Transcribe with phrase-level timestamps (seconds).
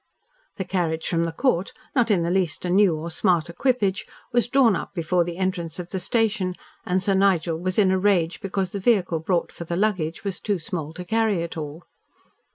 [0.57, 4.47] The carriage from the Court not in the least a new or smart equipage was
[4.47, 6.55] drawn up before the entrance of the station
[6.87, 10.39] and Sir Nigel was in a rage because the vehicle brought for the luggage was
[10.39, 11.83] too small to carry it all.